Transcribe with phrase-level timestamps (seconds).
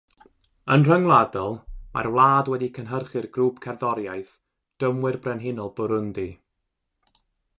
[0.75, 1.51] Yn rhyngwladol,
[1.97, 4.33] mae'r wlad wedi cynhyrchu'r grŵp cerddoriaeth
[4.85, 6.27] Drymwyr Brenhinol Burundi.